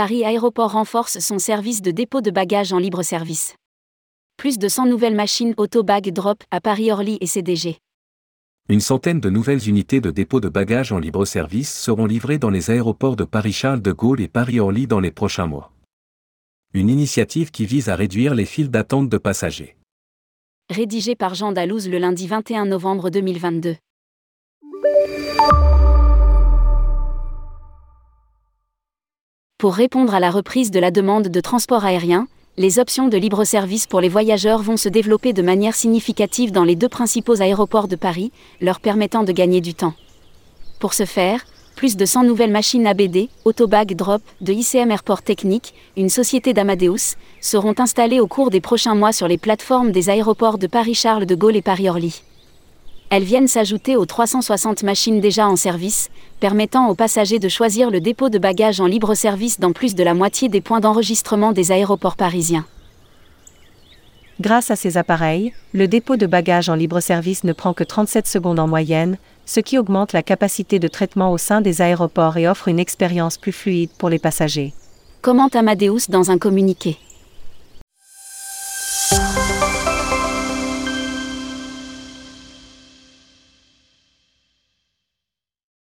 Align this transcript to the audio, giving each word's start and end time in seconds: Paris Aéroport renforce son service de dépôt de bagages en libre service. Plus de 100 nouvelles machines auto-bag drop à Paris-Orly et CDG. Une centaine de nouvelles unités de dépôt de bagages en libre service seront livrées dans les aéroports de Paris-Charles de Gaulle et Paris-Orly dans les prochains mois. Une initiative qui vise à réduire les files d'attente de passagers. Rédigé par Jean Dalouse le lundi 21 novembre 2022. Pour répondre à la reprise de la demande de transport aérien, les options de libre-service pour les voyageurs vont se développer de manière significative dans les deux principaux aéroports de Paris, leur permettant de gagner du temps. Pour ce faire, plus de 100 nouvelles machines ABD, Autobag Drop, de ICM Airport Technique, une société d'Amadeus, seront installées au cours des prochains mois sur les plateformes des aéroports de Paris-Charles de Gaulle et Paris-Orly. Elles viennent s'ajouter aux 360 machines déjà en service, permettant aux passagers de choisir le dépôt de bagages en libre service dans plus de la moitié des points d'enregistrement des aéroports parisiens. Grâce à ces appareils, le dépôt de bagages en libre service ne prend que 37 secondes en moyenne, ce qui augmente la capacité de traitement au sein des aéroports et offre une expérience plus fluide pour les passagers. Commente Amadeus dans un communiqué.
Paris 0.00 0.24
Aéroport 0.24 0.72
renforce 0.72 1.18
son 1.18 1.38
service 1.38 1.82
de 1.82 1.90
dépôt 1.90 2.22
de 2.22 2.30
bagages 2.30 2.72
en 2.72 2.78
libre 2.78 3.02
service. 3.02 3.54
Plus 4.38 4.56
de 4.56 4.66
100 4.66 4.86
nouvelles 4.86 5.14
machines 5.14 5.52
auto-bag 5.58 6.10
drop 6.10 6.42
à 6.50 6.62
Paris-Orly 6.62 7.18
et 7.20 7.26
CDG. 7.26 7.76
Une 8.70 8.80
centaine 8.80 9.20
de 9.20 9.28
nouvelles 9.28 9.68
unités 9.68 10.00
de 10.00 10.10
dépôt 10.10 10.40
de 10.40 10.48
bagages 10.48 10.90
en 10.90 10.98
libre 10.98 11.26
service 11.26 11.70
seront 11.70 12.06
livrées 12.06 12.38
dans 12.38 12.48
les 12.48 12.70
aéroports 12.70 13.14
de 13.14 13.24
Paris-Charles 13.24 13.82
de 13.82 13.92
Gaulle 13.92 14.22
et 14.22 14.28
Paris-Orly 14.28 14.86
dans 14.86 15.00
les 15.00 15.10
prochains 15.10 15.46
mois. 15.46 15.70
Une 16.72 16.88
initiative 16.88 17.50
qui 17.50 17.66
vise 17.66 17.90
à 17.90 17.94
réduire 17.94 18.34
les 18.34 18.46
files 18.46 18.70
d'attente 18.70 19.10
de 19.10 19.18
passagers. 19.18 19.76
Rédigé 20.70 21.14
par 21.14 21.34
Jean 21.34 21.52
Dalouse 21.52 21.90
le 21.90 21.98
lundi 21.98 22.26
21 22.26 22.64
novembre 22.64 23.10
2022. 23.10 23.76
Pour 29.60 29.74
répondre 29.74 30.14
à 30.14 30.20
la 30.20 30.30
reprise 30.30 30.70
de 30.70 30.80
la 30.80 30.90
demande 30.90 31.28
de 31.28 31.40
transport 31.42 31.84
aérien, 31.84 32.28
les 32.56 32.78
options 32.78 33.08
de 33.08 33.18
libre-service 33.18 33.86
pour 33.86 34.00
les 34.00 34.08
voyageurs 34.08 34.62
vont 34.62 34.78
se 34.78 34.88
développer 34.88 35.34
de 35.34 35.42
manière 35.42 35.74
significative 35.74 36.50
dans 36.50 36.64
les 36.64 36.76
deux 36.76 36.88
principaux 36.88 37.42
aéroports 37.42 37.86
de 37.86 37.94
Paris, 37.94 38.32
leur 38.62 38.80
permettant 38.80 39.22
de 39.22 39.32
gagner 39.32 39.60
du 39.60 39.74
temps. 39.74 39.92
Pour 40.78 40.94
ce 40.94 41.04
faire, 41.04 41.44
plus 41.76 41.98
de 41.98 42.06
100 42.06 42.24
nouvelles 42.24 42.50
machines 42.50 42.86
ABD, 42.86 43.28
Autobag 43.44 43.94
Drop, 43.94 44.22
de 44.40 44.54
ICM 44.54 44.92
Airport 44.92 45.20
Technique, 45.20 45.74
une 45.94 46.08
société 46.08 46.54
d'Amadeus, 46.54 47.16
seront 47.42 47.74
installées 47.76 48.18
au 48.18 48.26
cours 48.26 48.48
des 48.48 48.62
prochains 48.62 48.94
mois 48.94 49.12
sur 49.12 49.28
les 49.28 49.36
plateformes 49.36 49.92
des 49.92 50.08
aéroports 50.08 50.56
de 50.56 50.68
Paris-Charles 50.68 51.26
de 51.26 51.34
Gaulle 51.34 51.56
et 51.56 51.60
Paris-Orly. 51.60 52.22
Elles 53.10 53.24
viennent 53.24 53.48
s'ajouter 53.48 53.96
aux 53.96 54.06
360 54.06 54.84
machines 54.84 55.20
déjà 55.20 55.48
en 55.48 55.56
service, 55.56 56.10
permettant 56.38 56.88
aux 56.88 56.94
passagers 56.94 57.40
de 57.40 57.48
choisir 57.48 57.90
le 57.90 58.00
dépôt 58.00 58.28
de 58.28 58.38
bagages 58.38 58.80
en 58.80 58.86
libre 58.86 59.14
service 59.14 59.58
dans 59.58 59.72
plus 59.72 59.96
de 59.96 60.04
la 60.04 60.14
moitié 60.14 60.48
des 60.48 60.60
points 60.60 60.78
d'enregistrement 60.78 61.50
des 61.50 61.72
aéroports 61.72 62.16
parisiens. 62.16 62.64
Grâce 64.40 64.70
à 64.70 64.76
ces 64.76 64.96
appareils, 64.96 65.52
le 65.72 65.88
dépôt 65.88 66.16
de 66.16 66.26
bagages 66.26 66.68
en 66.68 66.76
libre 66.76 67.00
service 67.00 67.42
ne 67.42 67.52
prend 67.52 67.74
que 67.74 67.82
37 67.82 68.28
secondes 68.28 68.60
en 68.60 68.68
moyenne, 68.68 69.18
ce 69.44 69.58
qui 69.58 69.76
augmente 69.76 70.12
la 70.12 70.22
capacité 70.22 70.78
de 70.78 70.86
traitement 70.86 71.32
au 71.32 71.36
sein 71.36 71.60
des 71.60 71.82
aéroports 71.82 72.36
et 72.36 72.46
offre 72.46 72.68
une 72.68 72.78
expérience 72.78 73.38
plus 73.38 73.52
fluide 73.52 73.90
pour 73.98 74.08
les 74.08 74.20
passagers. 74.20 74.72
Commente 75.20 75.56
Amadeus 75.56 76.08
dans 76.08 76.30
un 76.30 76.38
communiqué. 76.38 76.96